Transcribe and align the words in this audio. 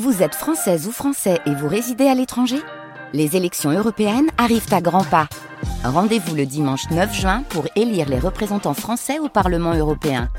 Vous 0.00 0.22
êtes 0.22 0.34
française 0.34 0.88
ou 0.88 0.90
français 0.90 1.38
et 1.44 1.54
vous 1.54 1.68
résidez 1.68 2.06
à 2.06 2.14
l'étranger? 2.14 2.56
Les 3.12 3.36
élections 3.36 3.70
européennes 3.70 4.30
arrivent 4.38 4.72
à 4.72 4.80
grands 4.80 5.04
pas. 5.04 5.28
Rendez-vous 5.84 6.34
le 6.34 6.46
dimanche 6.46 6.88
9 6.90 7.14
juin 7.14 7.42
pour 7.50 7.66
élire 7.76 8.08
les 8.08 8.18
représentants 8.18 8.72
français 8.72 9.18
au 9.18 9.28
Parlement 9.28 9.74
européen. 9.74 10.30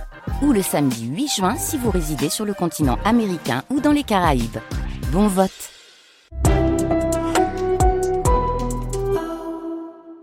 Ou 0.42 0.54
le 0.54 0.64
samedi 0.64 1.06
8 1.06 1.28
juin 1.28 1.56
si 1.56 1.78
vous 1.78 1.92
résidez 1.92 2.30
sur 2.30 2.46
le 2.46 2.56
continent 2.56 2.98
américain 3.06 3.62
ou 3.70 3.80
dans 3.80 3.92
les 3.92 4.02
Caraïbes. 4.02 4.58
Bon 5.12 5.28
vote 5.28 5.52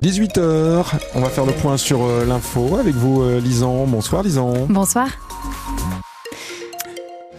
18h, 0.03 0.87
on 1.15 1.21
va 1.21 1.29
faire 1.29 1.47
le 1.47 1.53
point 1.53 1.77
sur 1.77 2.03
euh, 2.03 2.25
l'info 2.25 2.79
avec 2.81 2.97
vous, 2.97 3.23
euh, 3.23 3.39
Lisan. 3.39 3.87
Bonsoir, 3.87 4.25
Lisan. 4.25 4.67
Bonsoir. 4.69 5.07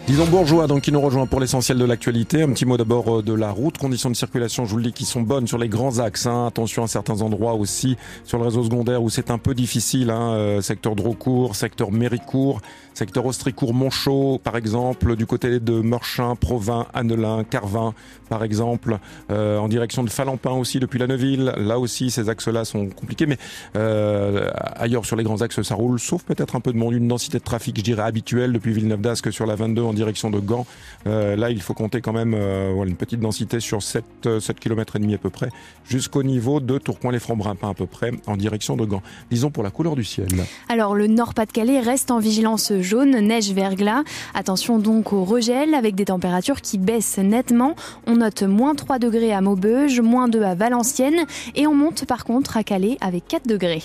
Disons 0.08 0.26
bourgeois, 0.26 0.66
donc 0.66 0.82
qui 0.82 0.92
nous 0.92 1.00
rejoint 1.00 1.28
pour 1.28 1.40
l'essentiel 1.40 1.78
de 1.78 1.86
l'actualité. 1.86 2.42
Un 2.42 2.50
petit 2.50 2.66
mot 2.66 2.76
d'abord 2.76 3.20
euh, 3.20 3.22
de 3.22 3.34
la 3.34 3.52
route, 3.52 3.78
conditions 3.78 4.10
de 4.10 4.16
circulation, 4.16 4.66
je 4.66 4.72
vous 4.72 4.78
le 4.78 4.84
dis, 4.84 4.94
qui 4.94 5.06
sont 5.06 5.22
bonnes 5.22 5.48
sur 5.48 5.60
les 5.60 5.70
grands 5.70 6.00
axes. 6.00 6.26
Hein. 6.26 6.48
Attention 6.48 6.84
à 6.84 6.88
certains 6.88 7.22
endroits 7.22 7.54
aussi 7.54 7.98
sur 8.26 8.40
le 8.40 8.46
réseau 8.46 8.64
secondaire 8.64 9.04
où 9.04 9.10
c'est 9.10 9.30
un 9.30 9.38
peu 9.38 9.54
difficile. 9.54 10.10
Hein. 10.10 10.34
Euh, 10.34 10.62
secteur 10.62 10.96
Drocourt, 10.96 11.56
secteur 11.56 11.92
Méricourt, 11.92 12.62
secteur 12.94 13.26
Ostricourt, 13.26 13.74
Montchaud, 13.74 14.40
par 14.44 14.58
exemple, 14.58 15.16
du 15.16 15.26
côté 15.26 15.60
de 15.60 15.74
Meurchin, 15.82 16.36
Provins, 16.36 16.88
Annelin, 16.94 17.44
Carvin, 17.44 17.94
par 18.30 18.44
exemple, 18.44 18.98
euh, 19.30 19.58
en 19.58 19.68
direction 19.68 20.04
de 20.04 20.10
Falampin 20.10 20.52
aussi 20.52 20.80
depuis 20.80 21.00
la 21.00 21.08
Neuville. 21.08 21.54
Là 21.58 21.80
aussi, 21.80 22.12
ces 22.12 22.30
axes-là 22.30 22.66
sont 22.66 22.88
compliqués, 22.88 23.26
mais 23.26 23.38
euh, 23.76 24.50
ailleurs 24.76 25.06
sur 25.06 25.16
les 25.16 25.24
grands 25.24 25.42
axes, 25.42 25.62
ça 25.62 25.76
roule, 25.76 26.00
sauf 26.00 26.24
peut-être 26.24 26.56
un 26.56 26.60
peu 26.60 26.72
de 26.72 26.78
monde, 26.78 26.94
une 26.94 27.08
densité 27.08 27.40
de 27.40 27.44
trafic, 27.44 27.78
je 27.78 27.84
dirais, 27.84 28.04
habituelle 28.04 28.54
depuis 28.54 28.72
Villeneuve 28.74 29.02
d'Ascq 29.02 29.32
sur 29.32 29.46
la 29.46 29.56
22 29.56 29.82
en 29.82 29.94
direction 29.94 30.30
de 30.30 30.40
Gand. 30.40 30.66
Euh, 31.08 31.36
là, 31.36 31.50
il 31.50 31.62
faut 31.62 31.74
compter 31.74 32.02
quand 32.02 32.14
même 32.14 32.34
une 32.34 32.96
petite 32.96 33.20
densité 33.20 33.60
sur 33.60 33.84
7, 33.84 34.06
7 34.40 34.60
km 34.60 34.96
et 34.96 35.00
demi 35.00 35.14
à 35.14 35.18
peu 35.18 35.30
près, 35.30 35.50
jusqu'au 35.88 36.24
niveau 36.24 36.60
de 36.60 36.78
Tourcoing-les-Francs-Brimpins 36.78 37.70
à 37.70 37.74
peu 37.74 37.86
près, 37.86 38.12
en 38.28 38.38
direction 38.38 38.78
de 38.78 38.86
Gand. 38.86 39.02
Disons 39.30 39.52
pour 39.52 39.64
la 39.64 39.72
couleur 39.72 39.96
du 39.96 40.04
ciel. 40.04 40.28
Alors, 40.70 40.96
le 40.96 41.08
Nord-Pas-de-Calais 41.08 41.80
reste 41.80 42.12
en 42.12 42.20
vigilance 42.20 42.72
jaune, 42.82 43.20
neige, 43.20 43.52
verglas. 43.52 44.04
Attention 44.34 44.80
donc 44.80 45.14
au 45.14 45.24
regel 45.24 45.74
avec 45.74 45.96
des 45.96 46.06
températures 46.06 46.62
qui 46.62 46.78
baissent 46.78 47.18
nettement. 47.18 47.76
On 48.08 48.18
note 48.18 48.44
moins 48.44 48.76
3 48.76 49.00
degrés 49.00 49.34
à 49.34 49.42
Maubeuge, 49.42 50.02
moins 50.02 50.28
2 50.28 50.42
à 50.44 50.56
Valenciennes 50.56 51.26
et 51.56 51.68
on 51.68 51.74
monte 51.74 52.06
par 52.06 52.26
contre 52.26 52.58
à 52.58 52.64
Calais 52.64 52.98
avec 53.02 53.28
4 53.28 53.48
degrés. 53.48 53.84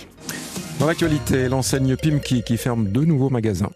Dans 0.78 0.86
l'actualité, 0.86 1.48
l'enseigne 1.48 1.96
Pimki 1.96 2.42
qui 2.42 2.58
ferme 2.58 2.88
deux 2.88 3.06
nouveaux 3.06 3.30
magasins. 3.30 3.70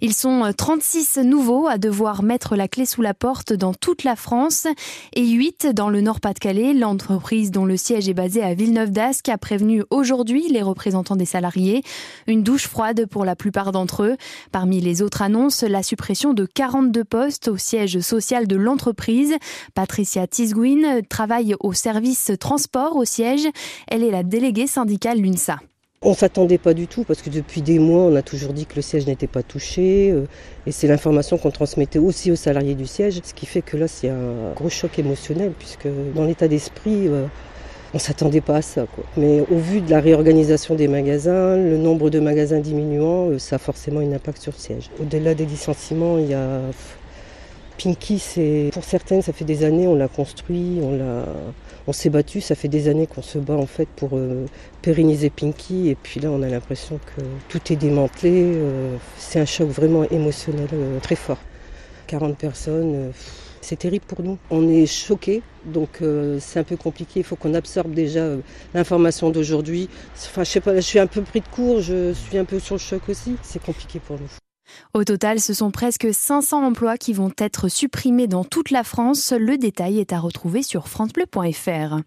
Ils 0.00 0.14
sont 0.14 0.50
36 0.56 1.18
nouveaux 1.18 1.66
à 1.66 1.76
devoir 1.76 2.22
mettre 2.22 2.56
la 2.56 2.66
clé 2.66 2.86
sous 2.86 3.02
la 3.02 3.12
porte 3.12 3.52
dans 3.52 3.74
toute 3.74 4.04
la 4.04 4.16
France 4.16 4.66
et 5.14 5.26
8 5.26 5.66
dans 5.74 5.90
le 5.90 6.00
Nord-Pas-de-Calais. 6.00 6.72
L'entreprise 6.72 7.50
dont 7.50 7.66
le 7.66 7.76
siège 7.76 8.08
est 8.08 8.14
basé 8.14 8.42
à 8.42 8.54
Villeneuve 8.54 8.90
d'Ascq 8.90 9.28
a 9.28 9.36
prévenu 9.36 9.82
aujourd'hui 9.90 10.48
les 10.48 10.62
représentants 10.62 11.16
des 11.16 11.26
salariés. 11.26 11.82
Une 12.26 12.42
douche 12.42 12.68
froide 12.68 13.04
pour 13.04 13.26
la 13.26 13.36
plupart 13.36 13.70
d'entre 13.70 14.04
eux. 14.04 14.16
Parmi 14.50 14.80
les 14.80 15.02
autres 15.02 15.20
annonces, 15.20 15.62
la 15.62 15.82
suppression 15.82 16.32
de 16.32 16.46
42 16.46 17.04
postes 17.04 17.48
au 17.48 17.58
siège 17.58 18.00
social 18.00 18.46
de 18.46 18.56
l'entreprise. 18.56 19.34
Patricia 19.74 20.26
Tisguin 20.26 21.02
travaille 21.10 21.54
au 21.60 21.74
service 21.74 22.32
transport 22.40 22.96
au 22.96 23.04
siège. 23.04 23.46
Elle 23.88 24.02
est 24.02 24.10
la 24.10 24.22
déléguée 24.22 24.66
syndicale 24.66 25.20
l'UNSA. 25.20 25.58
On 26.06 26.10
ne 26.10 26.14
s'attendait 26.14 26.58
pas 26.58 26.72
du 26.72 26.86
tout 26.86 27.02
parce 27.02 27.20
que 27.20 27.30
depuis 27.30 27.62
des 27.62 27.80
mois, 27.80 28.02
on 28.02 28.14
a 28.14 28.22
toujours 28.22 28.52
dit 28.52 28.64
que 28.64 28.76
le 28.76 28.82
siège 28.82 29.08
n'était 29.08 29.26
pas 29.26 29.42
touché. 29.42 30.12
euh, 30.12 30.26
Et 30.64 30.70
c'est 30.70 30.86
l'information 30.86 31.36
qu'on 31.36 31.50
transmettait 31.50 31.98
aussi 31.98 32.30
aux 32.30 32.36
salariés 32.36 32.76
du 32.76 32.86
siège. 32.86 33.20
Ce 33.24 33.34
qui 33.34 33.44
fait 33.44 33.60
que 33.60 33.76
là, 33.76 33.88
c'est 33.88 34.08
un 34.08 34.52
gros 34.54 34.68
choc 34.68 35.00
émotionnel 35.00 35.50
puisque 35.58 35.88
dans 36.14 36.24
l'état 36.24 36.46
d'esprit, 36.46 37.08
euh, 37.08 37.26
on 37.92 37.96
ne 37.96 38.00
s'attendait 38.00 38.40
pas 38.40 38.58
à 38.58 38.62
ça. 38.62 38.86
Mais 39.16 39.40
au 39.50 39.58
vu 39.58 39.80
de 39.80 39.90
la 39.90 39.98
réorganisation 39.98 40.76
des 40.76 40.86
magasins, 40.86 41.56
le 41.56 41.76
nombre 41.76 42.08
de 42.08 42.20
magasins 42.20 42.60
diminuant, 42.60 43.30
euh, 43.30 43.40
ça 43.40 43.56
a 43.56 43.58
forcément 43.58 43.98
un 43.98 44.12
impact 44.12 44.40
sur 44.40 44.52
le 44.52 44.58
siège. 44.60 44.90
Au-delà 45.00 45.34
des 45.34 45.44
licenciements, 45.44 46.18
il 46.18 46.28
y 46.28 46.34
a... 46.34 46.60
Pinky, 47.82 48.18
c'est 48.18 48.70
pour 48.72 48.84
certaines, 48.84 49.20
ça 49.20 49.34
fait 49.34 49.44
des 49.44 49.62
années, 49.62 49.86
on 49.86 49.94
l'a 49.94 50.08
construit, 50.08 50.80
on 50.82 50.92
l'a, 50.96 51.26
on 51.86 51.92
s'est 51.92 52.10
battu, 52.10 52.40
ça 52.40 52.54
fait 52.54 52.68
des 52.68 52.88
années 52.88 53.06
qu'on 53.06 53.22
se 53.22 53.38
bat 53.38 53.54
en 53.54 53.66
fait 53.66 53.88
pour 53.96 54.10
euh, 54.14 54.46
pérenniser 54.82 55.30
Pinky, 55.30 55.88
et 55.88 55.94
puis 55.94 56.20
là, 56.20 56.30
on 56.30 56.42
a 56.42 56.48
l'impression 56.48 56.98
que 56.98 57.22
tout 57.48 57.72
est 57.72 57.76
démantelé. 57.76 58.32
euh, 58.34 58.96
c'est 59.16 59.38
un 59.38 59.44
choc 59.44 59.68
vraiment 59.68 60.04
émotionnel 60.04 60.68
euh, 60.72 60.98
très 61.00 61.16
fort. 61.16 61.38
40 62.08 62.36
personnes, 62.36 63.12
c'est 63.60 63.76
terrible 63.76 64.04
pour 64.06 64.22
nous. 64.22 64.38
On 64.50 64.68
est 64.68 64.86
choqués, 64.86 65.42
donc 65.64 66.00
c'est 66.38 66.60
un 66.60 66.62
peu 66.62 66.76
compliqué. 66.76 67.18
Il 67.18 67.24
faut 67.24 67.34
qu'on 67.34 67.52
absorbe 67.54 67.94
déjà 67.94 68.28
l'information 68.74 69.30
d'aujourd'hui. 69.30 69.88
Enfin, 70.14 70.44
je 70.44 70.50
sais 70.50 70.60
pas, 70.60 70.76
je 70.76 70.82
suis 70.82 71.00
un 71.00 71.08
peu 71.08 71.22
pris 71.22 71.40
de 71.40 71.48
court, 71.48 71.80
je 71.80 72.12
suis 72.12 72.38
un 72.38 72.44
peu 72.44 72.60
sur 72.60 72.76
le 72.76 72.80
choc 72.80 73.08
aussi. 73.08 73.34
C'est 73.42 73.60
compliqué 73.60 73.98
pour 73.98 74.20
nous. 74.20 74.45
Au 74.94 75.04
total, 75.04 75.40
ce 75.40 75.54
sont 75.54 75.70
presque 75.70 76.08
500 76.12 76.64
emplois 76.64 76.96
qui 76.96 77.12
vont 77.12 77.32
être 77.38 77.68
supprimés 77.68 78.26
dans 78.26 78.44
toute 78.44 78.70
la 78.70 78.84
France. 78.84 79.32
Le 79.38 79.58
détail 79.58 79.98
est 79.98 80.12
à 80.12 80.18
retrouver 80.18 80.62
sur 80.62 80.88
francebleu.fr. 80.88 82.00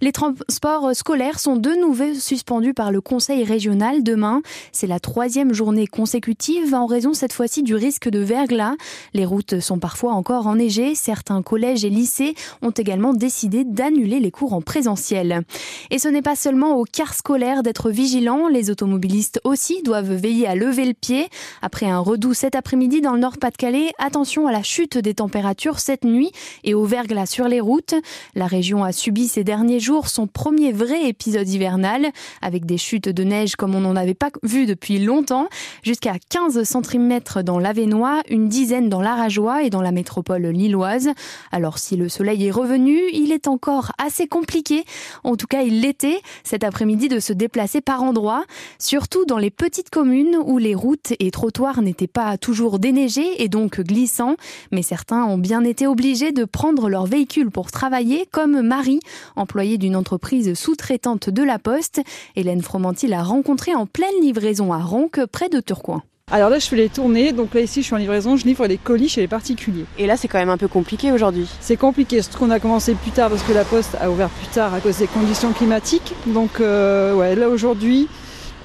Les 0.00 0.12
transports 0.12 0.94
scolaires 0.94 1.38
sont 1.38 1.56
de 1.56 1.70
nouveau 1.70 2.14
suspendus 2.14 2.74
par 2.74 2.90
le 2.90 3.00
Conseil 3.00 3.44
régional 3.44 4.02
demain. 4.02 4.42
C'est 4.72 4.86
la 4.86 5.00
troisième 5.00 5.52
journée 5.52 5.86
consécutive 5.86 6.74
en 6.74 6.86
raison 6.86 7.14
cette 7.14 7.32
fois-ci 7.32 7.62
du 7.62 7.74
risque 7.74 8.08
de 8.08 8.18
verglas. 8.18 8.74
Les 9.14 9.24
routes 9.24 9.60
sont 9.60 9.78
parfois 9.78 10.12
encore 10.12 10.46
enneigées. 10.46 10.94
Certains 10.94 11.42
collèges 11.42 11.84
et 11.84 11.90
lycées 11.90 12.34
ont 12.62 12.70
également 12.70 13.14
décidé 13.14 13.64
d'annuler 13.64 14.20
les 14.20 14.30
cours 14.30 14.52
en 14.52 14.62
présentiel. 14.62 15.42
Et 15.90 15.98
ce 15.98 16.08
n'est 16.08 16.22
pas 16.22 16.36
seulement 16.36 16.76
au 16.76 16.84
quart 16.84 17.14
scolaire 17.14 17.62
d'être 17.62 17.90
vigilant. 17.90 18.48
Les 18.48 18.70
automobilistes 18.70 19.40
aussi 19.44 19.82
doivent 19.82 20.12
veiller 20.12 20.46
à 20.46 20.54
lever 20.54 20.84
le 20.84 20.94
pied. 20.94 21.28
Après 21.62 21.86
un 21.86 22.00
redout 22.02 22.34
cet 22.34 22.54
après-midi 22.54 23.00
dans 23.00 23.12
le 23.12 23.20
Nord-Pas-de-Calais, 23.20 23.92
attention 23.98 24.46
à 24.46 24.52
la 24.52 24.62
chute 24.62 24.98
des 24.98 25.14
températures 25.14 25.78
cette 25.78 26.04
nuit 26.04 26.32
et 26.64 26.74
au 26.74 26.84
verglas 26.84 27.26
sur 27.26 27.48
les 27.48 27.60
routes. 27.60 27.94
La 28.34 28.46
région 28.46 28.84
a 28.84 28.92
subi 28.92 29.28
ces 29.28 29.44
derniers 29.44 29.80
jours 29.80 30.08
son 30.08 30.26
premier 30.26 30.72
vrai 30.72 31.08
épisode 31.08 31.48
hivernal, 31.48 32.10
avec 32.42 32.66
des 32.66 32.78
chutes 32.78 33.08
de 33.08 33.22
neige 33.22 33.56
comme 33.56 33.74
on 33.74 33.80
n'en 33.80 33.96
avait 33.96 34.14
pas 34.14 34.30
vu 34.42 34.66
depuis 34.66 34.98
longtemps, 34.98 35.48
jusqu'à 35.82 36.14
15 36.28 36.62
cm 36.64 37.20
dans 37.44 37.58
l'Avenois, 37.58 38.22
une 38.28 38.48
dizaine 38.48 38.88
dans 38.88 39.00
l'Arajois 39.00 39.62
et 39.62 39.70
dans 39.70 39.82
la 39.82 39.92
métropole 39.92 40.46
lilloise. 40.46 41.10
Alors 41.52 41.78
si 41.78 41.96
le 41.96 42.08
soleil 42.08 42.46
est 42.46 42.50
revenu, 42.50 43.00
il 43.12 43.32
est 43.32 43.46
encore 43.46 43.92
assez 43.98 44.26
compliqué, 44.26 44.84
en 45.24 45.36
tout 45.36 45.46
cas 45.46 45.62
il 45.62 45.80
l'était, 45.80 46.20
cet 46.42 46.64
après-midi 46.64 47.08
de 47.08 47.20
se 47.20 47.32
déplacer 47.32 47.80
par 47.80 48.02
endroits, 48.02 48.44
surtout 48.78 49.24
dans 49.24 49.38
les 49.38 49.50
petites 49.50 49.90
communes 49.90 50.36
où 50.44 50.58
les 50.58 50.74
routes 50.74 51.12
et 51.20 51.30
trottoirs 51.30 51.80
n'étaient 51.80 51.91
pas 52.06 52.36
toujours 52.38 52.78
déneigés 52.78 53.42
et 53.42 53.48
donc 53.48 53.80
glissants, 53.80 54.36
mais 54.70 54.82
certains 54.82 55.24
ont 55.24 55.38
bien 55.38 55.64
été 55.64 55.86
obligés 55.86 56.32
de 56.32 56.44
prendre 56.44 56.88
leur 56.88 57.06
véhicule 57.06 57.50
pour 57.50 57.70
travailler, 57.70 58.26
comme 58.30 58.62
Marie, 58.62 59.00
employée 59.36 59.78
d'une 59.78 59.96
entreprise 59.96 60.54
sous-traitante 60.54 61.30
de 61.30 61.42
la 61.42 61.58
Poste. 61.58 62.00
Hélène 62.36 62.62
Fromanti 62.62 63.06
l'a 63.06 63.22
rencontrée 63.22 63.74
en 63.74 63.86
pleine 63.86 64.20
livraison 64.20 64.72
à 64.72 64.78
Ronc, 64.78 65.10
près 65.30 65.48
de 65.48 65.60
Turcoing. 65.60 66.02
Alors 66.30 66.48
là, 66.48 66.58
je 66.58 66.66
fais 66.66 66.76
les 66.76 66.88
tournées, 66.88 67.32
donc 67.32 67.52
là 67.52 67.60
ici, 67.60 67.82
je 67.82 67.86
suis 67.86 67.94
en 67.94 67.98
livraison, 67.98 68.36
je 68.36 68.46
livre 68.46 68.66
les 68.66 68.78
colis 68.78 69.10
chez 69.10 69.20
les 69.20 69.28
particuliers. 69.28 69.84
Et 69.98 70.06
là, 70.06 70.16
c'est 70.16 70.28
quand 70.28 70.38
même 70.38 70.48
un 70.48 70.56
peu 70.56 70.68
compliqué 70.68 71.12
aujourd'hui. 71.12 71.46
C'est 71.60 71.76
compliqué, 71.76 72.22
surtout 72.22 72.38
qu'on 72.38 72.50
a 72.50 72.58
commencé 72.58 72.94
plus 72.94 73.10
tard 73.10 73.28
parce 73.28 73.42
que 73.42 73.52
la 73.52 73.64
poste 73.64 73.96
a 74.00 74.10
ouvert 74.10 74.30
plus 74.30 74.46
tard 74.46 74.72
à 74.72 74.80
cause 74.80 74.96
des 74.96 75.08
conditions 75.08 75.52
climatiques. 75.52 76.14
Donc 76.26 76.60
euh, 76.60 77.14
ouais, 77.14 77.34
là 77.34 77.50
aujourd'hui, 77.50 78.08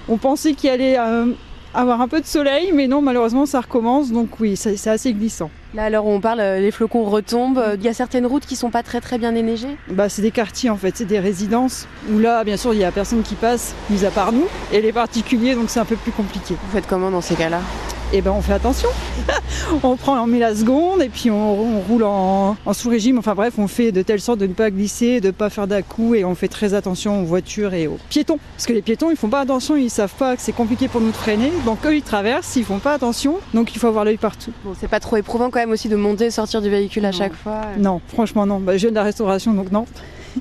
on 0.07 0.17
pensait 0.17 0.53
qu'il 0.53 0.69
allait 0.69 0.97
euh, 0.97 1.25
avoir 1.73 2.01
un 2.01 2.07
peu 2.07 2.21
de 2.21 2.25
soleil, 2.25 2.71
mais 2.73 2.87
non, 2.87 3.01
malheureusement, 3.01 3.45
ça 3.45 3.61
recommence. 3.61 4.11
Donc 4.11 4.39
oui, 4.39 4.55
c'est 4.55 4.87
assez 4.87 5.13
glissant. 5.13 5.49
Là, 5.73 5.85
à 5.85 5.89
l'heure 5.89 6.05
où 6.05 6.11
on 6.11 6.21
parle, 6.21 6.39
euh, 6.39 6.59
les 6.59 6.71
flocons 6.71 7.03
retombent. 7.03 7.63
Il 7.75 7.83
y 7.83 7.87
a 7.87 7.93
certaines 7.93 8.25
routes 8.25 8.45
qui 8.45 8.55
sont 8.55 8.69
pas 8.69 8.83
très 8.83 9.01
très 9.01 9.17
bien 9.17 9.31
déneigées. 9.31 9.77
Bah, 9.89 10.09
c'est 10.09 10.21
des 10.21 10.31
quartiers 10.31 10.69
en 10.69 10.77
fait, 10.77 10.95
c'est 10.95 11.05
des 11.05 11.19
résidences 11.19 11.87
où 12.11 12.19
là, 12.19 12.43
bien 12.43 12.57
sûr, 12.57 12.73
il 12.73 12.79
y 12.79 12.85
a 12.85 12.91
personne 12.91 13.21
qui 13.21 13.35
passe, 13.35 13.75
mis 13.89 14.05
à 14.05 14.11
part 14.11 14.31
nous, 14.31 14.45
et 14.71 14.81
les 14.81 14.93
particuliers, 14.93 15.55
donc 15.55 15.69
c'est 15.69 15.79
un 15.79 15.85
peu 15.85 15.97
plus 15.97 16.11
compliqué. 16.11 16.55
Vous 16.55 16.71
faites 16.71 16.87
comment 16.87 17.11
dans 17.11 17.21
ces 17.21 17.35
cas-là? 17.35 17.59
Et 18.13 18.21
ben 18.21 18.31
on 18.31 18.41
fait 18.41 18.53
attention. 18.53 18.87
on 19.83 19.97
prend, 19.97 20.17
on 20.23 20.27
met 20.27 20.39
la 20.39 20.55
seconde 20.55 21.01
et 21.01 21.09
puis 21.09 21.29
on, 21.29 21.77
on 21.77 21.79
roule 21.81 22.03
en, 22.03 22.55
en 22.65 22.73
sous-régime. 22.73 23.17
Enfin 23.17 23.35
bref, 23.35 23.55
on 23.57 23.67
fait 23.67 23.91
de 23.91 24.01
telle 24.01 24.21
sorte 24.21 24.39
de 24.39 24.47
ne 24.47 24.53
pas 24.53 24.71
glisser, 24.71 25.19
de 25.19 25.27
ne 25.27 25.31
pas 25.31 25.49
faire 25.49 25.67
d'à-coups 25.67 26.19
et 26.19 26.23
on 26.25 26.33
fait 26.33 26.47
très 26.47 26.73
attention 26.73 27.21
aux 27.21 27.25
voitures 27.25 27.73
et 27.73 27.85
aux 27.87 27.97
piétons. 28.09 28.39
Parce 28.55 28.65
que 28.65 28.71
les 28.71 28.81
piétons, 28.81 29.11
ils 29.11 29.17
font 29.17 29.27
pas 29.27 29.41
attention, 29.41 29.75
ils 29.75 29.89
savent 29.89 30.13
pas 30.17 30.37
que 30.37 30.41
c'est 30.41 30.53
compliqué 30.53 30.87
pour 30.87 31.01
nous 31.01 31.11
de 31.11 31.15
freiner. 31.17 31.51
Donc 31.65 31.85
eux, 31.85 31.95
ils 31.97 32.01
traversent, 32.01 32.55
ils 32.55 32.63
font 32.63 32.79
pas 32.79 32.93
attention. 32.93 33.35
Donc 33.53 33.75
il 33.75 33.79
faut 33.79 33.87
avoir 33.87 34.05
l'œil 34.05 34.17
partout. 34.17 34.51
Bon, 34.63 34.73
c'est 34.79 34.87
pas 34.87 35.01
trop 35.01 35.17
éprouvant 35.17 35.49
quand 35.49 35.59
même 35.59 35.71
aussi 35.71 35.89
de 35.89 35.97
monter, 35.97 36.31
sortir 36.31 36.61
du 36.61 36.69
véhicule 36.69 37.05
à 37.05 37.11
Non. 37.11 37.17
chaque 37.17 37.35
fois. 37.35 37.61
Non, 37.77 37.99
franchement 38.07 38.45
non. 38.45 38.59
Bah, 38.61 38.77
je 38.77 38.83
viens 38.83 38.91
de 38.91 38.95
la 38.95 39.03
restauration, 39.03 39.53
donc 39.53 39.69
non. 39.71 39.85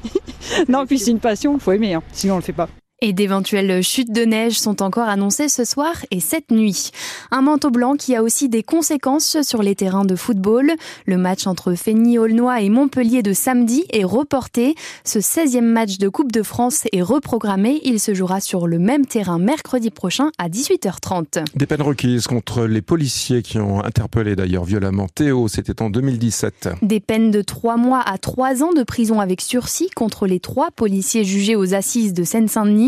non, 0.68 0.86
puis 0.86 1.00
c'est 1.00 1.10
une 1.10 1.18
passion, 1.20 1.54
il 1.54 1.60
faut 1.60 1.72
aimer, 1.72 1.94
hein. 1.94 2.02
sinon 2.12 2.34
on 2.34 2.36
le 2.38 2.42
fait 2.42 2.52
pas. 2.52 2.68
Et 3.02 3.12
d'éventuelles 3.12 3.82
chutes 3.82 4.10
de 4.10 4.22
neige 4.22 4.58
sont 4.58 4.82
encore 4.82 5.06
annoncées 5.06 5.50
ce 5.50 5.66
soir 5.66 5.92
et 6.10 6.18
cette 6.18 6.50
nuit. 6.50 6.92
Un 7.30 7.42
manteau 7.42 7.70
blanc 7.70 7.94
qui 7.94 8.16
a 8.16 8.22
aussi 8.22 8.48
des 8.48 8.62
conséquences 8.62 9.42
sur 9.42 9.62
les 9.62 9.74
terrains 9.74 10.06
de 10.06 10.16
football. 10.16 10.72
Le 11.04 11.18
match 11.18 11.46
entre 11.46 11.74
Feigny-Aulnois 11.74 12.62
et 12.62 12.70
Montpellier 12.70 13.22
de 13.22 13.34
samedi 13.34 13.84
est 13.92 14.04
reporté. 14.04 14.74
Ce 15.04 15.18
16e 15.18 15.60
match 15.60 15.98
de 15.98 16.08
Coupe 16.08 16.32
de 16.32 16.42
France 16.42 16.84
est 16.90 17.02
reprogrammé. 17.02 17.82
Il 17.84 18.00
se 18.00 18.14
jouera 18.14 18.40
sur 18.40 18.66
le 18.66 18.78
même 18.78 19.04
terrain 19.04 19.38
mercredi 19.38 19.90
prochain 19.90 20.30
à 20.38 20.48
18h30. 20.48 21.44
Des 21.54 21.66
peines 21.66 21.82
requises 21.82 22.26
contre 22.26 22.64
les 22.64 22.80
policiers 22.80 23.42
qui 23.42 23.58
ont 23.58 23.84
interpellé 23.84 24.36
d'ailleurs 24.36 24.64
violemment 24.64 25.06
Théo. 25.14 25.48
C'était 25.48 25.82
en 25.82 25.90
2017. 25.90 26.70
Des 26.80 27.00
peines 27.00 27.30
de 27.30 27.42
3 27.42 27.76
mois 27.76 28.00
à 28.00 28.16
3 28.16 28.62
ans 28.62 28.72
de 28.72 28.84
prison 28.84 29.20
avec 29.20 29.42
sursis 29.42 29.90
contre 29.94 30.26
les 30.26 30.40
trois 30.40 30.70
policiers 30.70 31.24
jugés 31.24 31.56
aux 31.56 31.74
assises 31.74 32.14
de 32.14 32.24
Seine-Saint-Denis 32.24 32.85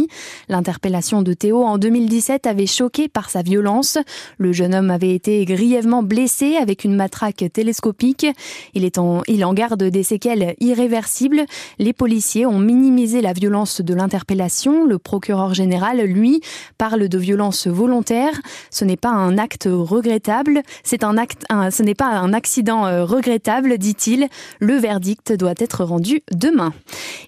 L'interpellation 0.49 1.23
de 1.23 1.33
Théo 1.33 1.65
en 1.65 1.79
2017 1.79 2.47
avait 2.47 2.67
choqué 2.67 3.09
par 3.09 3.31
sa 3.31 3.43
violence. 3.43 3.99
Le 4.39 4.53
jeune 4.53 4.75
homme 4.75 4.91
avait 4.91 5.15
été 5.15 5.45
grièvement 5.45 6.03
blessé 6.03 6.57
avec 6.57 6.85
une 6.85 6.95
matraque 6.95 7.45
télescopique. 7.53 8.27
Il 8.75 8.85
est 8.85 8.99
en, 8.99 9.23
garde 9.53 9.83
des 9.83 10.03
séquelles 10.03 10.55
irréversibles. 10.61 11.45
Les 11.79 11.93
policiers 11.93 12.47
ont 12.47 12.59
minimisé 12.59 13.21
la 13.21 13.33
violence 13.33 13.81
de 13.81 13.95
l'interpellation. 13.95 14.85
Le 14.85 14.99
procureur 14.99 15.55
général, 15.55 16.01
lui, 16.03 16.41
parle 16.77 17.09
de 17.09 17.19
violence 17.19 17.67
volontaire. 17.67 18.41
Ce 18.71 18.85
n'est 18.85 18.97
pas 18.97 19.11
un 19.11 19.39
acte 19.39 19.69
regrettable. 19.71 20.63
C'est 20.83 21.05
un 21.05 21.17
acte, 21.17 21.45
ce 21.51 21.83
n'est 21.83 21.95
pas 21.95 22.07
un 22.07 22.33
accident 22.33 22.87
euh, 22.87 23.05
regrettable, 23.05 23.79
dit-il. 23.79 24.29
Le 24.61 24.75
verdict 24.75 25.33
doit 25.33 25.55
être 25.59 25.85
rendu 25.85 26.23
demain. 26.33 26.73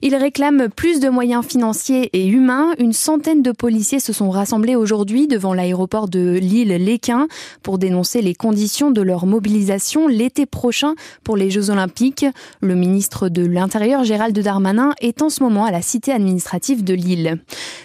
Il 0.02 0.14
réclame 0.14 0.68
plus 0.68 1.00
de 1.00 1.08
moyens 1.08 1.44
financiers 1.44 2.10
et 2.12 2.26
humains 2.26 2.59
une 2.78 2.92
centaine 2.92 3.42
de 3.42 3.52
policiers 3.52 4.00
se 4.00 4.12
sont 4.12 4.30
rassemblés 4.30 4.76
aujourd'hui 4.76 5.26
devant 5.26 5.54
l'aéroport 5.54 6.08
de 6.08 6.38
l'île 6.40 6.68
Léquin 6.68 7.28
pour 7.62 7.78
dénoncer 7.78 8.22
les 8.22 8.34
conditions 8.34 8.90
de 8.90 9.02
leur 9.02 9.26
mobilisation 9.26 10.08
l'été 10.08 10.46
prochain 10.46 10.94
pour 11.24 11.36
les 11.36 11.50
Jeux 11.50 11.70
Olympiques. 11.70 12.26
Le 12.60 12.74
ministre 12.74 13.28
de 13.28 13.44
l'Intérieur, 13.44 14.04
Gérald 14.04 14.38
Darmanin, 14.38 14.92
est 15.00 15.22
en 15.22 15.28
ce 15.28 15.42
moment 15.42 15.64
à 15.64 15.70
la 15.70 15.82
cité 15.82 16.12
administrative 16.12 16.84
de 16.84 16.94
Lille. 16.94 17.38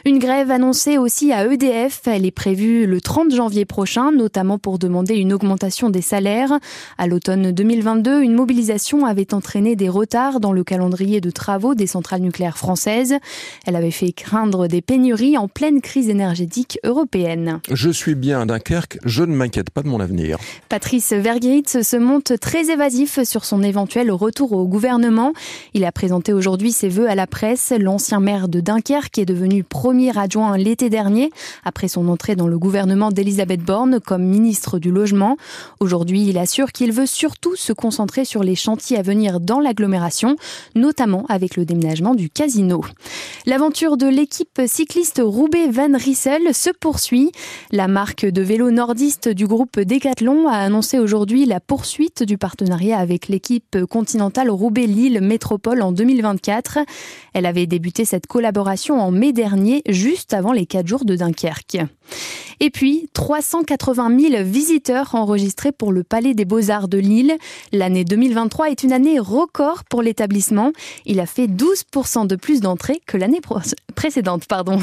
Une 0.05 0.19
grève 0.19 0.51
annoncée 0.51 0.97
aussi 0.97 1.31
à 1.31 1.45
EDF. 1.45 2.01
Elle 2.05 2.25
est 2.25 2.31
prévue 2.31 2.85
le 2.85 3.01
30 3.01 3.33
janvier 3.33 3.65
prochain, 3.65 4.11
notamment 4.11 4.57
pour 4.57 4.79
demander 4.79 5.15
une 5.15 5.33
augmentation 5.33 5.89
des 5.89 6.01
salaires. 6.01 6.59
À 6.97 7.07
l'automne 7.07 7.51
2022, 7.51 8.21
une 8.21 8.33
mobilisation 8.33 9.05
avait 9.05 9.33
entraîné 9.33 9.75
des 9.75 9.89
retards 9.89 10.39
dans 10.39 10.53
le 10.53 10.63
calendrier 10.63 11.21
de 11.21 11.31
travaux 11.31 11.75
des 11.75 11.87
centrales 11.87 12.21
nucléaires 12.21 12.57
françaises. 12.57 13.15
Elle 13.65 13.75
avait 13.75 13.91
fait 13.91 14.11
craindre 14.11 14.64
des 14.67 14.81
pénuries 14.81 15.37
en 15.37 15.47
pleine 15.47 15.81
crise 15.81 16.09
énergétique 16.09 16.79
européenne. 16.83 17.59
Je 17.71 17.89
suis 17.89 18.15
bien 18.15 18.41
à 18.41 18.45
Dunkerque, 18.45 18.99
je 19.05 19.23
ne 19.23 19.35
m'inquiète 19.35 19.69
pas 19.69 19.83
de 19.83 19.87
mon 19.87 19.99
avenir. 19.99 20.37
Patrice 20.69 21.13
Vergritz 21.13 21.81
se 21.81 21.97
montre 21.97 22.35
très 22.35 22.69
évasif 22.69 23.23
sur 23.23 23.45
son 23.45 23.63
éventuel 23.63 24.11
retour 24.11 24.53
au 24.53 24.67
gouvernement. 24.67 25.33
Il 25.73 25.85
a 25.85 25.91
présenté 25.91 26.33
aujourd'hui 26.33 26.71
ses 26.71 26.89
vœux 26.89 27.09
à 27.09 27.15
la 27.15 27.27
presse. 27.27 27.73
L'ancien 27.77 28.19
maire 28.19 28.47
de 28.47 28.59
Dunkerque 28.59 29.17
est 29.17 29.25
devenu 29.25 29.63
premier 29.63 30.17
adjoint 30.17 30.57
l'été 30.57 30.89
dernier, 30.89 31.31
après 31.63 31.87
son 31.87 32.07
entrée 32.07 32.35
dans 32.35 32.47
le 32.47 32.57
gouvernement 32.57 33.11
d'Elisabeth 33.11 33.61
Borne 33.61 33.99
comme 33.99 34.23
ministre 34.23 34.79
du 34.79 34.91
Logement. 34.91 35.37
Aujourd'hui, 35.79 36.27
il 36.27 36.37
assure 36.37 36.71
qu'il 36.71 36.91
veut 36.91 37.05
surtout 37.05 37.55
se 37.55 37.73
concentrer 37.73 38.25
sur 38.25 38.43
les 38.43 38.55
chantiers 38.55 38.97
à 38.97 39.01
venir 39.01 39.39
dans 39.39 39.59
l'agglomération, 39.59 40.35
notamment 40.75 41.25
avec 41.29 41.55
le 41.55 41.65
déménagement 41.65 42.15
du 42.15 42.29
casino. 42.29 42.81
L'aventure 43.45 43.97
de 43.97 44.07
l'équipe 44.07 44.54
cycliste 44.65 45.21
Roubaix 45.23 45.67
Van 45.69 45.97
Rissel 45.97 46.53
se 46.53 46.69
poursuit. 46.69 47.31
La 47.71 47.87
marque 47.87 48.25
de 48.25 48.41
vélo 48.41 48.71
nordiste 48.71 49.27
du 49.29 49.47
groupe 49.47 49.79
Decathlon 49.79 50.47
a 50.47 50.57
annoncé 50.57 50.97
aujourd'hui 50.99 51.45
la 51.45 51.59
poursuite 51.59 52.23
du 52.23 52.37
partenariat 52.37 52.97
avec 52.97 53.27
l'équipe 53.27 53.77
continentale 53.89 54.49
Roubaix-Lille 54.49 55.19
Métropole 55.21 55.81
en 55.81 55.91
2024. 55.91 56.79
Elle 57.33 57.45
avait 57.45 57.67
débuté 57.67 58.05
cette 58.05 58.27
collaboration 58.27 58.99
en 58.99 59.11
mai 59.11 59.33
dernier, 59.33 59.81
juste 59.87 60.33
avant 60.33 60.53
les 60.53 60.65
quatre 60.65 60.87
jours 60.87 61.05
de 61.05 61.15
Dunkerque. 61.15 61.77
Et 62.59 62.69
puis, 62.69 63.09
380 63.13 64.19
000 64.19 64.43
visiteurs 64.43 65.15
enregistrés 65.15 65.71
pour 65.71 65.91
le 65.91 66.03
Palais 66.03 66.33
des 66.33 66.45
Beaux-Arts 66.45 66.87
de 66.87 66.97
Lille. 66.97 67.35
L'année 67.71 68.03
2023 68.05 68.69
est 68.69 68.83
une 68.83 68.93
année 68.93 69.19
record 69.19 69.83
pour 69.85 70.01
l'établissement. 70.01 70.71
Il 71.05 71.19
a 71.19 71.25
fait 71.25 71.47
12% 71.47 72.27
de 72.27 72.35
plus 72.35 72.61
d'entrées 72.61 73.01
que 73.05 73.17
l'année 73.17 73.41
précédente. 73.95 74.45
Pardon. 74.47 74.79